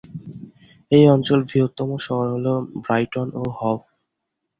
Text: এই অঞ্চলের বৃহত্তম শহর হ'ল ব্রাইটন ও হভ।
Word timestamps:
এই 0.91 1.03
অঞ্চলের 1.07 1.47
বৃহত্তম 1.49 1.89
শহর 2.05 2.27
হ'ল 2.33 2.47
ব্রাইটন 2.77 3.27
ও 3.35 3.43
হভ। 3.59 3.79